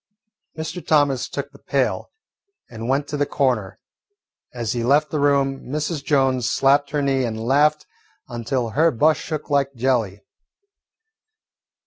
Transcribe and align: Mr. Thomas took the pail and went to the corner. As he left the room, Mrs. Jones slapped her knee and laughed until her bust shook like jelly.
Mr. 0.57 0.83
Thomas 0.83 1.29
took 1.29 1.51
the 1.51 1.59
pail 1.59 2.09
and 2.71 2.89
went 2.89 3.07
to 3.09 3.17
the 3.17 3.25
corner. 3.27 3.77
As 4.51 4.71
he 4.73 4.83
left 4.83 5.11
the 5.11 5.19
room, 5.19 5.63
Mrs. 5.69 6.03
Jones 6.03 6.49
slapped 6.49 6.89
her 6.89 7.03
knee 7.03 7.23
and 7.23 7.39
laughed 7.39 7.85
until 8.27 8.71
her 8.71 8.89
bust 8.89 9.21
shook 9.21 9.51
like 9.51 9.75
jelly. 9.75 10.21